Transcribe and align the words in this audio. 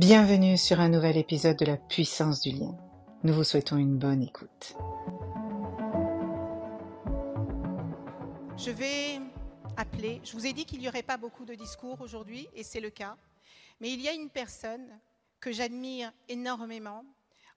Bienvenue 0.00 0.56
sur 0.56 0.80
un 0.80 0.88
nouvel 0.88 1.18
épisode 1.18 1.58
de 1.58 1.66
la 1.66 1.76
puissance 1.76 2.40
du 2.40 2.52
lien. 2.52 2.74
Nous 3.22 3.34
vous 3.34 3.44
souhaitons 3.44 3.76
une 3.76 3.98
bonne 3.98 4.22
écoute. 4.22 4.74
Je 8.56 8.70
vais 8.70 9.20
appeler, 9.76 10.22
je 10.24 10.32
vous 10.32 10.46
ai 10.46 10.54
dit 10.54 10.64
qu'il 10.64 10.78
n'y 10.78 10.88
aurait 10.88 11.02
pas 11.02 11.18
beaucoup 11.18 11.44
de 11.44 11.54
discours 11.54 12.00
aujourd'hui, 12.00 12.48
et 12.54 12.62
c'est 12.62 12.80
le 12.80 12.88
cas, 12.88 13.18
mais 13.82 13.92
il 13.92 14.00
y 14.00 14.08
a 14.08 14.14
une 14.14 14.30
personne 14.30 14.88
que 15.38 15.52
j'admire 15.52 16.10
énormément, 16.30 17.04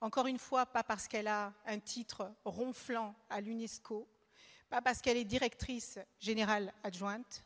encore 0.02 0.28
une 0.28 0.38
fois, 0.38 0.66
pas 0.66 0.84
parce 0.84 1.07
qu'elle 1.07 1.30
a 1.30 1.54
un 1.66 1.80
titre 1.80 2.30
ronflant 2.44 3.16
à 3.30 3.39
l'UNESCO, 3.39 4.05
pas 4.70 4.82
parce 4.82 5.00
qu'elle 5.00 5.16
est 5.16 5.23
directrice 5.23 5.98
générale 6.20 6.73
adjointe, 6.84 7.46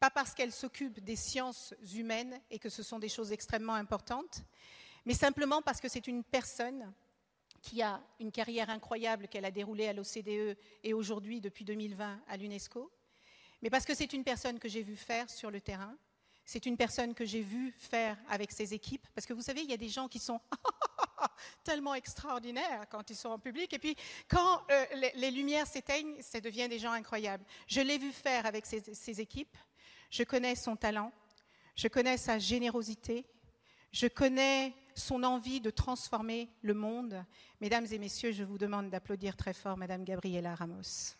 pas 0.00 0.10
parce 0.10 0.32
qu'elle 0.32 0.50
s'occupe 0.50 0.98
des 1.04 1.14
sciences 1.14 1.74
humaines 1.94 2.40
et 2.50 2.58
que 2.58 2.70
ce 2.70 2.82
sont 2.82 2.98
des 2.98 3.10
choses 3.10 3.32
extrêmement 3.32 3.74
importantes, 3.74 4.42
mais 5.04 5.14
simplement 5.14 5.60
parce 5.60 5.80
que 5.80 5.88
c'est 5.88 6.06
une 6.06 6.24
personne 6.24 6.92
qui 7.60 7.82
a 7.82 8.00
une 8.18 8.32
carrière 8.32 8.70
incroyable 8.70 9.28
qu'elle 9.28 9.44
a 9.44 9.50
déroulée 9.50 9.86
à 9.86 9.92
l'OCDE 9.92 10.56
et 10.82 10.94
aujourd'hui, 10.94 11.42
depuis 11.42 11.66
2020, 11.66 12.22
à 12.26 12.36
l'UNESCO, 12.38 12.90
mais 13.60 13.68
parce 13.68 13.84
que 13.84 13.94
c'est 13.94 14.14
une 14.14 14.24
personne 14.24 14.58
que 14.58 14.68
j'ai 14.68 14.82
vue 14.82 14.96
faire 14.96 15.28
sur 15.28 15.50
le 15.50 15.60
terrain, 15.60 15.94
c'est 16.46 16.64
une 16.64 16.78
personne 16.78 17.14
que 17.14 17.26
j'ai 17.26 17.42
vue 17.42 17.72
faire 17.76 18.16
avec 18.30 18.50
ses 18.50 18.72
équipes, 18.72 19.06
parce 19.14 19.26
que 19.26 19.34
vous 19.34 19.42
savez, 19.42 19.60
il 19.60 19.70
y 19.70 19.74
a 19.74 19.76
des 19.76 19.90
gens 19.90 20.08
qui 20.08 20.18
sont 20.18 20.40
tellement 21.64 21.94
extraordinaires 21.94 22.86
quand 22.90 23.10
ils 23.10 23.16
sont 23.16 23.28
en 23.28 23.38
public, 23.38 23.70
et 23.74 23.78
puis 23.78 23.94
quand 24.28 24.62
euh, 24.70 24.86
les, 25.14 25.30
lumières 25.30 25.66
s'éteignent, 25.66 26.20
ça 26.22 26.40
devient 26.40 26.68
des 26.70 26.78
gens 26.78 26.92
incroyables. 26.92 27.44
Je 27.66 27.82
l'ai 27.82 27.98
vue 27.98 28.12
faire 28.12 28.46
avec 28.46 28.64
ses 28.64 29.20
équipes, 29.20 29.56
je 30.10 30.24
connais 30.24 30.54
son 30.54 30.76
talent, 30.76 31.12
je 31.76 31.88
connais 31.88 32.16
sa 32.16 32.38
générosité, 32.38 33.26
je 33.92 34.06
connais 34.06 34.74
son 34.94 35.22
envie 35.22 35.60
de 35.60 35.70
transformer 35.70 36.50
le 36.62 36.74
monde. 36.74 37.24
Mesdames 37.60 37.86
et 37.90 37.98
messieurs, 37.98 38.32
je 38.32 38.44
vous 38.44 38.58
demande 38.58 38.90
d'applaudir 38.90 39.36
très 39.36 39.54
fort 39.54 39.76
Madame 39.76 40.04
Gabriela 40.04 40.54
Ramos. 40.54 41.14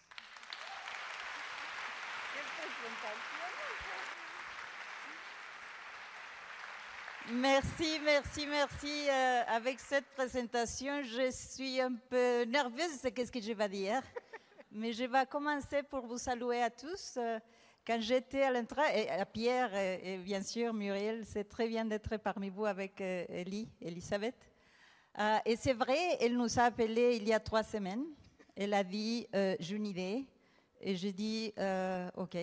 Merci, 7.33 8.01
merci, 8.05 8.47
merci. 8.47 9.09
Euh, 9.09 9.43
avec 9.47 9.79
cette 9.79 10.07
présentation, 10.17 11.01
je 11.05 11.31
suis 11.31 11.81
un 11.81 11.95
peu 11.95 12.43
nerveuse 12.43 13.01
de 13.03 13.25
ce 13.25 13.31
que 13.31 13.41
je 13.41 13.53
vais 13.53 13.69
dire. 13.69 14.03
Mais 14.73 14.93
je 14.93 15.05
vais 15.05 15.27
commencer 15.27 15.85
pour 15.85 16.07
vous 16.07 16.19
saluer 16.19 16.63
à 16.63 16.71
tous. 16.71 17.19
Euh, 17.91 17.95
quand 17.95 18.01
j'étais 18.01 18.43
à 18.43 18.51
l'entrée, 18.51 19.09
à 19.09 19.27
Pierre 19.27 19.75
et, 19.75 20.19
bien 20.19 20.43
sûr 20.43 20.73
Muriel, 20.73 21.25
c'est 21.25 21.45
très 21.45 21.69
bien 21.69 21.85
d'être 21.85 22.17
parmi 22.19 22.49
vous 22.49 22.67
avec 22.67 23.01
euh, 23.01 23.25
Elie, 23.29 23.69
Elisabeth. 23.81 24.37
Euh, 25.19 25.39
et 25.45 25.57
c'est 25.57 25.73
vrai, 25.73 25.99
elle 26.21 26.37
nous 26.37 26.59
a 26.59 26.65
appelés 26.65 27.17
il 27.17 27.27
y 27.27 27.33
a 27.33 27.41
trois 27.41 27.63
semaines. 27.63 28.05
Elle 28.57 28.75
a 28.75 28.85
dit 28.85 29.27
euh, 29.35 29.57
J'ai 29.59 29.77
une 29.77 29.87
idée. 29.87 30.25
Et 30.83 30.97
j'ai 30.97 31.13
dit 31.13 31.53
OK, 32.17 32.39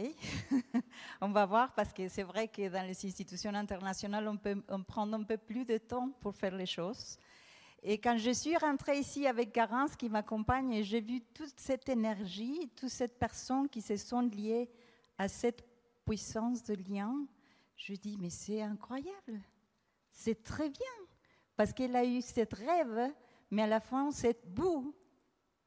on 1.22 1.30
va 1.30 1.48
voir 1.48 1.74
parce 1.74 1.92
que 1.92 2.08
c'est 2.08 2.22
vrai 2.22 2.48
que 2.48 2.70
dans 2.70 2.86
les 2.86 3.06
institutions 3.06 3.52
internationales, 3.56 4.28
on 4.28 4.38
on 4.70 4.84
prend 4.84 5.12
un 5.12 5.24
peu 5.24 5.38
plus 5.38 5.66
de 5.66 5.80
temps 5.80 6.12
pour 6.22 6.36
faire 6.36 6.56
les 6.56 6.68
choses. 6.68 7.18
Et 7.82 7.98
quand 7.98 8.16
je 8.18 8.30
suis 8.30 8.56
rentrée 8.58 9.00
ici 9.00 9.26
avec 9.26 9.56
Garance 9.56 9.96
qui 9.96 10.08
m'accompagne, 10.08 10.84
j'ai 10.84 11.02
vu 11.02 11.22
toute 11.34 11.60
cette 11.60 11.90
énergie, 11.90 12.70
toutes 12.76 12.90
ces 12.90 13.08
personnes 13.08 13.68
qui 13.70 13.82
se 13.82 13.98
sont 13.98 14.22
liées 14.22 14.70
à 15.18 15.28
cette 15.28 15.64
puissance 16.06 16.64
de 16.64 16.76
lien, 16.76 17.26
je 17.76 17.94
dis, 17.94 18.18
mais 18.20 18.30
c'est 18.30 18.62
incroyable, 18.62 19.42
c'est 20.10 20.44
très 20.44 20.70
bien, 20.70 20.86
parce 21.56 21.74
qu'elle 21.74 21.96
a 21.96 22.06
eu 22.06 22.22
cette 22.22 22.54
rêve, 22.54 23.14
mais 23.52 23.64
à 23.64 23.68
la 23.68 23.80
fin, 23.80 24.12
cette 24.12 24.48
boue 24.48 24.94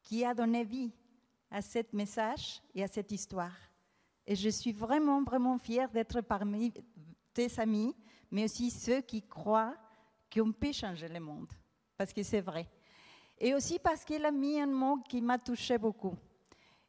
qui 0.03 0.25
a 0.25 0.35
donné 0.35 0.65
vie 0.65 0.93
à 1.51 1.63
ce 1.63 1.79
message 1.93 2.63
et 2.75 2.83
à 2.83 2.89
cette 2.89 3.11
histoire. 3.13 3.57
Et 4.27 4.37
je 4.37 4.49
suis 4.49 4.73
vraiment, 4.73 5.23
vraiment 5.23 5.59
fière 5.59 5.91
d'être 5.91 6.21
parmi 6.21 6.73
tes 7.33 7.59
amis, 7.59 7.95
mais 8.31 8.45
aussi 8.45 8.71
ceux 8.71 9.01
qui 9.01 9.23
croient 9.23 9.77
qu'on 10.33 10.53
peut 10.53 10.73
changer 10.73 11.09
le 11.09 11.21
monde, 11.21 11.53
parce 11.97 12.13
que 12.13 12.23
c'est 12.23 12.41
vrai. 12.41 12.69
Et 13.39 13.55
aussi 13.55 13.79
parce 13.79 14.05
qu'elle 14.05 14.27
a 14.27 14.31
mis 14.31 14.61
un 14.61 14.67
mot 14.67 14.99
qui 15.09 15.21
m'a 15.21 15.39
touché 15.39 15.79
beaucoup. 15.79 16.15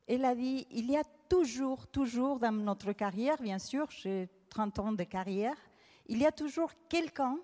Elle 0.06 0.26
a 0.26 0.36
dit, 0.36 0.68
il 0.72 0.92
y 0.92 0.98
a 0.98 1.04
toujours, 1.32 1.88
toujours 1.88 2.40
dans 2.40 2.52
notre 2.52 2.92
carrière, 2.92 3.42
bien 3.42 3.58
sûr, 3.58 3.90
j'ai 3.90 4.28
30 4.50 4.80
ans 4.80 4.92
de 4.92 5.06
carrière, 5.06 5.56
il 6.08 6.18
y 6.18 6.26
a 6.26 6.32
toujours 6.34 6.72
quelqu'un, 6.90 7.38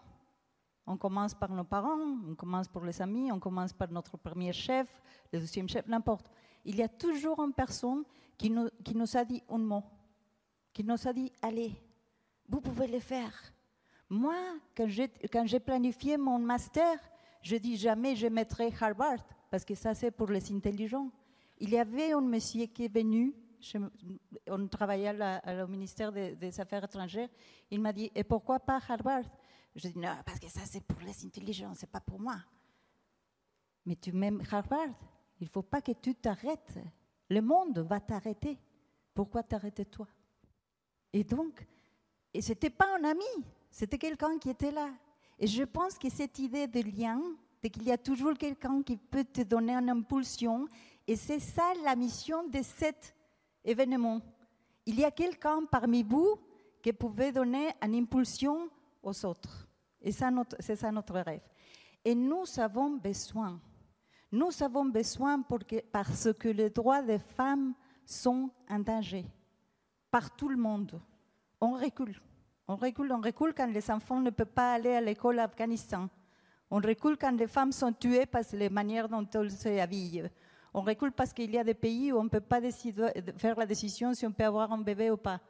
on 0.85 0.97
commence 0.97 1.33
par 1.33 1.49
nos 1.49 1.63
parents, 1.63 2.17
on 2.29 2.35
commence 2.35 2.67
par 2.67 2.83
les 2.83 3.01
amis, 3.01 3.31
on 3.31 3.39
commence 3.39 3.71
par 3.71 3.89
notre 3.89 4.17
premier 4.17 4.51
chef, 4.51 4.89
le 5.31 5.39
deuxième 5.39 5.69
chef, 5.69 5.87
n'importe. 5.87 6.29
Il 6.65 6.75
y 6.75 6.83
a 6.83 6.89
toujours 6.89 7.39
une 7.39 7.53
personne 7.53 8.03
qui 8.37 8.49
nous, 8.49 8.67
a 9.17 9.23
dit 9.23 9.41
un 9.49 9.57
mot, 9.57 9.83
qui 10.73 10.83
nous 10.83 11.07
a 11.07 11.13
dit, 11.13 11.31
allez, 11.41 11.73
vous 12.49 12.59
pouvez 12.59 12.87
le 12.87 12.99
faire. 12.99 13.31
Moi, 14.09 14.35
quand 14.75 15.45
j'ai 15.45 15.59
planifié 15.61 16.17
mon 16.17 16.39
master, 16.39 16.99
je 17.41 17.55
dis 17.55 17.77
jamais 17.77 18.17
je 18.17 18.27
mettrai 18.27 18.69
Harvard, 18.81 19.23
parce 19.49 19.63
que 19.63 19.75
ça 19.75 19.93
c'est 19.93 20.11
pour 20.11 20.27
les 20.27 20.51
intelligents. 20.51 21.09
Il 21.57 21.69
y 21.69 21.77
avait 21.79 22.11
un 22.11 22.19
monsieur 22.19 22.65
qui 22.65 22.83
est 22.83 22.93
venu 22.93 23.33
on 24.47 24.67
travaillait 24.67 25.13
au 25.63 25.67
ministère 25.67 26.11
des, 26.11 26.59
Affaires 26.59 26.83
étrangères. 26.83 27.29
Il 27.71 27.81
m'a 27.81 27.93
dit, 27.93 28.11
et 28.13 28.23
pourquoi 28.23 28.59
pas 28.59 28.79
Harvard? 28.87 29.23
Je 29.75 29.87
dis, 29.89 29.97
non, 29.97 30.15
parce 30.25 30.39
que 30.39 30.49
ça 30.49 30.61
c'est 30.65 30.81
pour 30.81 30.99
les 31.01 31.25
intelligents, 31.25 31.73
c'est 31.75 31.89
pas 31.89 31.99
pour 31.99 32.19
moi. 32.19 32.37
Mais 33.85 33.95
tu 33.95 34.11
m'aimes 34.11 34.41
Harvard, 34.51 34.89
il 35.39 35.47
faut 35.47 35.61
pas 35.61 35.81
que 35.81 35.91
tu 35.91 36.15
t'arrêtes. 36.15 36.79
Le 37.29 37.41
monde 37.41 37.79
va 37.79 37.99
t'arrêter. 37.99 38.57
Pourquoi 39.13 39.43
t'arrêter 39.43 39.85
toi? 39.85 40.07
Et 41.13 41.23
donc, 41.23 41.65
et 42.33 42.41
c'était 42.41 42.69
pas 42.69 42.97
un 42.99 43.03
ami, 43.03 43.45
c'était 43.69 43.97
quelqu'un 43.97 44.37
qui 44.37 44.49
était 44.49 44.71
là. 44.71 44.89
Et 45.39 45.47
je 45.47 45.63
pense 45.63 45.97
que 45.97 46.09
cette 46.09 46.39
idée 46.39 46.67
de 46.67 46.81
lien, 46.81 47.21
de 47.63 47.67
qu'il 47.69 47.83
y 47.83 47.91
a 47.91 47.97
toujours 47.97 48.33
quelqu'un 48.35 48.81
qui 48.81 48.97
peut 48.97 49.23
te 49.23 49.41
donner 49.41 49.73
une 49.73 49.89
impulsion, 49.89 50.67
et 51.07 51.15
c'est 51.15 51.39
ça 51.39 51.73
la 51.83 51.95
mission 51.95 52.47
de 52.47 52.61
cette 52.61 53.15
événement. 53.67 54.21
Il 54.85 54.99
y 54.99 55.03
a 55.03 55.11
quelqu'un 55.11 55.65
parmi 55.69 56.01
vous 56.01 56.39
qui 56.81 56.93
pouvait 56.93 57.31
donner 57.31 57.73
une 57.83 57.95
impulsion 57.95 58.69
aux 59.03 59.25
autres. 59.25 59.67
Et 60.01 60.11
c'est 60.11 60.75
ça 60.75 60.91
notre 60.91 61.19
rêve. 61.19 61.41
Et 62.03 62.15
nous 62.15 62.45
avons 62.57 62.91
besoin. 62.91 63.59
Nous 64.31 64.51
avons 64.63 64.85
besoin 64.85 65.43
parce 65.91 66.33
que 66.33 66.49
les 66.49 66.69
droits 66.69 67.01
des 67.01 67.19
femmes 67.19 67.73
sont 68.05 68.49
en 68.69 68.79
danger. 68.79 69.25
Par 70.09 70.35
tout 70.35 70.49
le 70.49 70.57
monde. 70.57 70.99
On 71.59 71.73
recule. 71.73 72.21
On 72.67 72.75
recule, 72.75 73.11
on 73.11 73.21
recule 73.21 73.53
quand 73.53 73.67
les 73.67 73.89
enfants 73.89 74.19
ne 74.19 74.29
peuvent 74.29 74.47
pas 74.47 74.73
aller 74.73 74.95
à 74.95 75.01
l'école 75.01 75.39
en 75.39 75.43
Afghanistan. 75.43 76.09
On 76.69 76.77
recule 76.77 77.17
quand 77.17 77.31
les 77.31 77.47
femmes 77.47 77.71
sont 77.71 77.93
tuées 77.93 78.25
par 78.25 78.43
les 78.53 78.69
manières 78.69 79.07
dont 79.07 79.25
elles 79.33 79.51
se 79.51 79.69
on 80.77 80.81
recule 80.81 81.11
parce 81.11 81.33
qu'il 81.33 81.49
y 81.49 81.57
a 81.57 81.63
des 81.63 81.73
pays 81.73 82.11
où 82.11 82.19
on 82.19 82.25
ne 82.25 82.29
peut 82.29 82.39
pas 82.39 82.61
décider, 82.61 83.09
faire 83.35 83.57
la 83.57 83.65
décision 83.65 84.13
si 84.13 84.27
on 84.27 84.31
peut 84.31 84.43
avoir 84.43 84.71
un 84.71 84.77
bébé 84.77 85.09
ou 85.09 85.17
pas. 85.17 85.41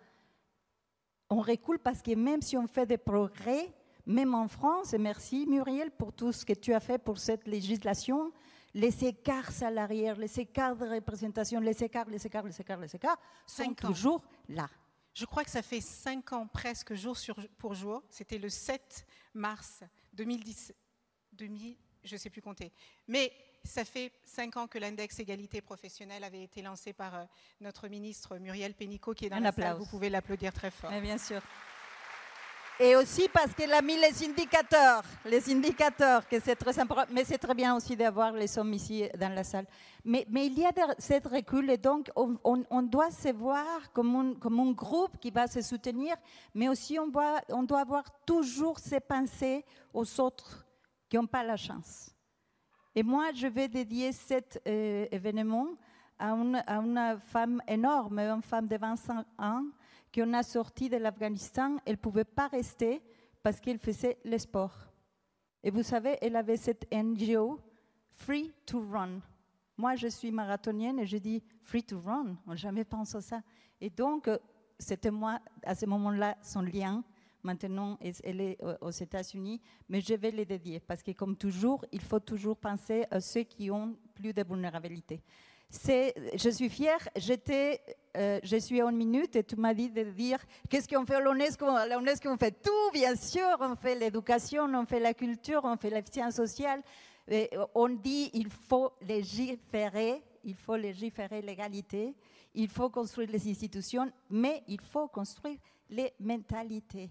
On 1.30 1.42
recule 1.42 1.80
parce 1.80 2.02
que 2.02 2.16
même 2.16 2.42
si 2.42 2.56
on 2.56 2.66
fait 2.66 2.86
des 2.86 2.98
progrès, 2.98 3.74
même 4.06 4.34
en 4.34 4.48
France, 4.48 4.94
et 4.94 4.98
merci 4.98 5.46
Muriel 5.46 5.92
pour 5.92 6.14
tout 6.14 6.32
ce 6.32 6.46
que 6.46 6.54
tu 6.54 6.74
as 6.74 6.80
fait 6.80 6.98
pour 6.98 7.18
cette 7.18 7.46
législation, 7.46 8.32
les 8.74 9.04
écarts 9.04 9.52
salariés, 9.52 10.14
les 10.16 10.40
écarts 10.40 10.78
de 10.78 10.88
représentation, 10.88 11.60
les 11.60 11.84
écarts, 11.84 12.10
les 12.10 12.26
écarts, 12.26 12.46
les 12.46 12.62
écarts, 12.62 12.80
les 12.80 12.96
écarts 12.96 13.20
sont 13.46 13.74
toujours 13.74 14.24
là. 14.48 14.70
Je 15.14 15.26
crois 15.26 15.44
que 15.44 15.52
ça 15.52 15.62
fait 15.62 15.82
cinq 15.82 16.32
ans 16.32 16.48
presque 16.48 16.94
jour 16.94 17.18
pour 17.58 17.74
jour. 17.74 18.02
C'était 18.10 18.38
le 18.38 18.48
7 18.48 19.06
mars 19.34 19.84
2010, 20.14 20.74
2000, 21.34 21.76
je 22.06 22.16
ne 22.16 22.18
sais 22.18 22.30
plus 22.30 22.42
compter. 22.42 22.72
Mais 23.10 23.34
ça 23.68 23.86
fait 23.86 24.12
cinq 24.26 24.58
ans 24.58 24.68
que 24.68 24.80
l'index 24.80 25.20
égalité 25.20 25.62
professionnelle 25.62 26.24
avait 26.24 26.44
été 26.44 26.62
lancé 26.62 26.94
par 26.94 27.16
euh, 27.16 27.24
notre 27.62 27.88
ministre 27.88 28.38
Muriel 28.38 28.74
Pénicaud, 28.74 29.14
qui 29.14 29.26
est 29.26 29.30
dans 29.30 29.40
la 29.40 29.52
salle. 29.52 29.78
Vous 29.78 29.86
pouvez 29.86 30.10
l'applaudir 30.10 30.54
très 30.54 30.72
fort. 30.72 30.90
Mais 30.90 31.02
bien 31.02 31.18
sûr. 31.18 31.42
Et 32.80 32.96
aussi 32.96 33.28
parce 33.34 33.54
qu'elle 33.54 33.74
a 33.74 33.82
mis 33.82 33.98
les 33.98 34.24
indicateurs, 34.24 35.02
les 35.26 35.52
indicateurs, 35.52 36.28
que 36.28 36.40
c'est 36.40 36.56
très 36.56 36.78
important. 36.80 37.12
Mais 37.12 37.24
c'est 37.24 37.40
très 37.40 37.56
bien 37.56 37.76
aussi 37.76 37.96
d'avoir 37.96 38.32
les 38.34 38.56
hommes 38.58 38.72
ici 38.74 39.10
dans 39.18 39.34
la 39.34 39.44
salle. 39.44 39.66
Mais, 40.06 40.28
mais 40.30 40.46
il 40.46 40.60
y 40.60 40.66
a 40.66 40.72
cette 41.00 41.26
recul 41.26 41.72
et 41.72 41.78
donc 41.78 42.12
on, 42.16 42.38
on, 42.44 42.82
doit 42.84 43.10
se 43.10 43.30
voir 43.30 43.92
comme 43.94 44.16
un, 44.16 44.34
comme 44.36 44.60
un 44.60 44.72
groupe 44.72 45.18
qui 45.20 45.32
va 45.32 45.48
se 45.48 45.62
soutenir, 45.62 46.16
mais 46.54 46.70
aussi 46.70 47.00
on 47.00 47.08
doit, 47.08 47.42
on 47.50 47.64
doit 47.64 47.82
avoir 47.82 48.04
toujours 48.26 48.78
ses 48.78 49.00
pensées 49.00 49.66
aux 49.92 50.20
autres 50.20 50.68
qui 51.10 51.18
n'ont 51.18 51.26
pas 51.26 51.44
la 51.44 51.58
chance. 51.58 52.12
Et 52.98 53.04
moi, 53.04 53.30
je 53.32 53.46
vais 53.46 53.68
dédier 53.68 54.12
cet 54.12 54.60
euh, 54.68 55.06
événement 55.12 55.68
à 56.18 56.32
une, 56.32 57.20
femme 57.20 57.62
énorme, 57.68 58.18
une 58.18 58.42
femme 58.42 58.68
de 58.68 58.76
25 58.76 59.24
ans, 59.38 59.66
qui 60.12 60.24
en 60.24 60.34
a 60.34 60.42
sorti 60.42 60.90
de 60.90 60.98
l'Afghanistan. 60.98 61.78
Elle 61.86 61.92
ne 61.92 61.98
pouvait 61.98 62.24
pas 62.24 62.48
rester 62.48 63.04
parce 63.44 63.60
qu'elle 63.60 63.78
faisait 63.78 64.18
le 64.26 64.40
sport. 64.40 64.74
Et 65.64 65.70
vous 65.70 65.84
savez, 65.84 66.18
elle 66.24 66.36
avait 66.36 66.58
cette 66.58 66.92
NGO, 66.92 67.60
Free 68.10 68.52
to 68.66 68.84
Run. 68.92 69.20
Moi, 69.78 69.94
je 69.96 70.08
suis 70.08 70.32
marathonienne 70.32 70.98
et 70.98 71.06
je 71.06 71.18
dis 71.18 71.44
Free 71.62 71.84
to 71.84 72.02
Run. 72.04 72.36
On 72.48 72.56
jamais 72.56 72.84
pensé 72.84 73.18
à 73.18 73.22
ça. 73.22 73.42
Et 73.80 73.92
donc, 73.92 74.28
euh, 74.28 74.40
c'était 74.80 75.12
moi, 75.12 75.38
à 75.62 75.76
ce 75.76 75.86
moment-là, 75.86 76.36
son 76.42 76.62
lien. 76.62 77.04
Maintenant, 77.44 77.98
elle 78.24 78.42
est 78.42 78.58
aux 78.82 78.92
États-Unis, 78.92 79.62
mais 79.88 80.02
je 80.02 80.14
vais 80.16 80.32
les 80.32 80.46
dédier 80.46 80.80
parce 80.80 81.04
que, 81.04 81.12
comme 81.12 81.36
toujours, 81.36 81.86
il 81.92 82.02
faut 82.02 82.20
toujours 82.20 82.58
penser 82.58 83.06
à 83.12 83.22
ceux 83.22 83.44
qui 83.44 83.72
ont 83.72 83.96
plus 84.16 84.34
de 84.34 84.44
vulnérabilité. 84.44 85.22
je 85.72 86.50
suis 86.50 86.70
fière, 86.70 87.08
j'étais, 87.16 87.82
euh, 88.16 88.40
je 88.44 88.58
suis 88.58 88.82
en 88.82 88.90
une 88.90 88.98
minute 88.98 89.36
et 89.36 89.44
tu 89.44 89.56
m'as 89.56 89.74
dit 89.74 89.90
de 89.90 90.04
dire 90.04 90.40
qu'est-ce 90.70 90.88
qu'on 90.88 91.06
fait 91.06 91.16
à 91.16 91.22
l'UNESCO? 91.22 91.66
L'UNESCO, 91.90 92.30
on 92.30 92.38
fait 92.38 92.62
tout, 92.62 92.92
bien 92.92 93.16
sûr, 93.16 93.56
on 93.60 93.76
fait 93.76 93.96
l'éducation, 93.96 94.64
on 94.74 94.86
fait 94.86 95.00
la 95.00 95.14
culture, 95.14 95.62
on 95.64 95.78
fait 95.78 95.90
la 95.90 96.02
science 96.06 96.36
sociale. 96.36 96.82
On 97.76 97.90
dit 97.90 98.30
il 98.34 98.50
faut 98.50 98.94
légiférer, 99.02 100.24
il 100.44 100.56
faut 100.56 100.78
légiférer 100.78 101.42
l'égalité, 101.42 102.16
il 102.54 102.70
faut 102.70 102.90
construire 102.90 103.30
les 103.30 103.50
institutions, 103.50 104.12
mais 104.30 104.64
il 104.68 104.82
faut 104.82 105.08
construire 105.08 105.58
les 105.90 106.14
mentalités. 106.20 107.10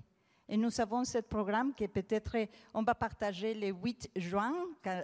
Et 0.48 0.56
nous 0.56 0.80
avons 0.80 1.04
ce 1.04 1.18
programme 1.18 1.74
que 1.74 1.86
peut-être 1.86 2.36
on 2.72 2.82
va 2.82 2.94
partager 2.94 3.52
le 3.52 3.68
8 3.68 4.10
juin 4.14 4.54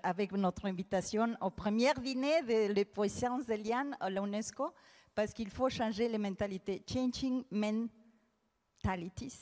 avec 0.03 0.31
notre 0.33 0.67
invitation 0.67 1.37
au 1.41 1.51
premier 1.51 1.93
dîner 1.95 2.43
de 2.43 2.73
les 2.73 2.85
puissances 2.85 3.47
de 3.47 3.55
Liane 3.55 3.97
à 3.99 4.09
l'UNESCO, 4.09 4.73
parce 5.15 5.33
qu'il 5.33 5.51
faut 5.51 5.69
changer 5.69 6.09
les 6.09 6.19
mentalités. 6.19 6.83
Changing 6.89 7.43
mentalities 7.51 9.35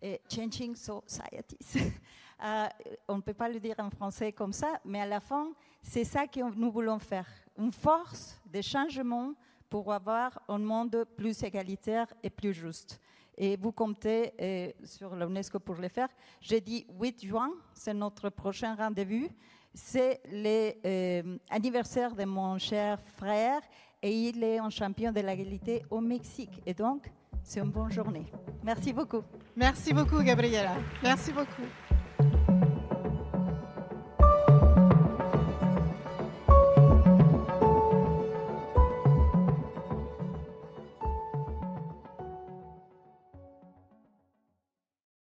et 0.00 0.20
changing 0.30 0.74
societies. 0.74 1.58
Euh, 2.40 2.68
on 3.08 3.16
ne 3.16 3.20
peut 3.20 3.34
pas 3.34 3.48
le 3.48 3.58
dire 3.58 3.74
en 3.78 3.90
français 3.90 4.32
comme 4.32 4.52
ça, 4.52 4.80
mais 4.84 5.00
à 5.00 5.06
la 5.06 5.18
fin, 5.18 5.50
c'est 5.82 6.04
ça 6.04 6.24
que 6.28 6.38
nous 6.54 6.70
voulons 6.70 7.00
faire. 7.00 7.26
Une 7.56 7.72
force 7.72 8.40
de 8.46 8.62
changement 8.62 9.34
pour 9.68 9.92
avoir 9.92 10.40
un 10.46 10.58
monde 10.58 11.04
plus 11.16 11.42
égalitaire 11.42 12.06
et 12.22 12.30
plus 12.30 12.54
juste 12.54 13.00
et 13.38 13.56
vous 13.56 13.72
comptez 13.72 14.34
euh, 14.40 14.70
sur 14.84 15.14
l'UNESCO 15.14 15.60
pour 15.60 15.76
le 15.76 15.88
faire. 15.88 16.08
J'ai 16.40 16.60
dit 16.60 16.86
8 17.00 17.24
juin, 17.24 17.50
c'est 17.72 17.94
notre 17.94 18.28
prochain 18.30 18.74
rendez-vous. 18.74 19.28
C'est 19.72 20.20
l'anniversaire 21.48 22.10
euh, 22.12 22.16
de 22.16 22.24
mon 22.24 22.58
cher 22.58 23.00
frère 23.16 23.60
et 24.02 24.12
il 24.12 24.42
est 24.42 24.58
un 24.58 24.70
champion 24.70 25.12
de 25.12 25.20
l'égalité 25.20 25.84
au 25.88 26.00
Mexique. 26.00 26.60
Et 26.66 26.74
donc, 26.74 27.10
c'est 27.44 27.60
une 27.60 27.70
bonne 27.70 27.92
journée. 27.92 28.26
Merci 28.64 28.92
beaucoup. 28.92 29.22
Merci 29.54 29.94
beaucoup, 29.94 30.20
Gabriela. 30.20 30.76
Merci 31.02 31.32
beaucoup. 31.32 31.62